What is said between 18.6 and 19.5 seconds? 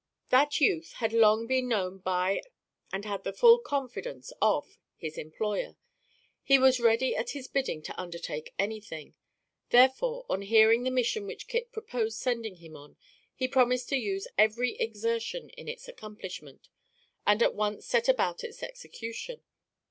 execution.